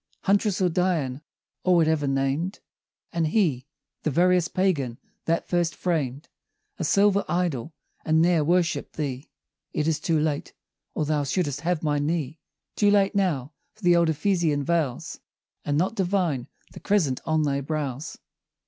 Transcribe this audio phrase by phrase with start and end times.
[0.21, 1.21] Huntress, or Dian,
[1.63, 2.59] or whatever named;
[3.13, 3.67] And he,
[4.01, 6.27] the veriest Pagan, that first framed
[6.79, 9.29] A silver idol, and ne'er worshipp'd thee!
[9.73, 10.53] It is too late
[10.95, 12.39] or thou should'st have my knee
[12.75, 15.19] Too late now for the old Ephesian vows,
[15.63, 18.17] And not divine the crescent on thy brows!